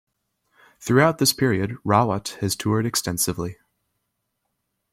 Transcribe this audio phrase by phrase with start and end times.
[0.79, 3.57] Throughout this period, Rawat has toured extensively.